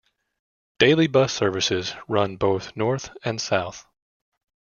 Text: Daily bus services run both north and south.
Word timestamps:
Daily 0.79 1.05
bus 1.05 1.31
services 1.31 1.93
run 2.07 2.35
both 2.35 2.75
north 2.75 3.11
and 3.23 3.39
south. 3.39 3.85